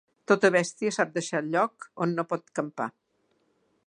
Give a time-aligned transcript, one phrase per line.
[0.29, 2.89] Tota bèstia sap deixar el lloc on no pot campar.